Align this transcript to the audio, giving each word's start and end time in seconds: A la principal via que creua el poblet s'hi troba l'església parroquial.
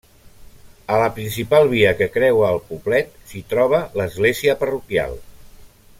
A 0.93 1.01
la 1.01 1.09
principal 1.17 1.69
via 1.73 1.91
que 2.01 2.07
creua 2.15 2.49
el 2.55 2.59
poblet 2.71 3.13
s'hi 3.33 3.45
troba 3.53 3.85
l'església 4.01 4.57
parroquial. 4.63 5.19